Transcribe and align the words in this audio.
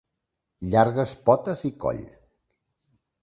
Llargues 0.69 1.13
potes 1.27 1.61
i 1.71 1.73
coll. 1.83 2.01